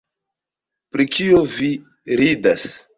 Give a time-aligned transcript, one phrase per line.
[0.97, 1.71] Pri kio vi
[2.25, 2.71] ridas?